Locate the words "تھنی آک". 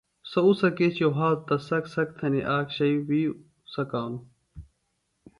2.17-2.67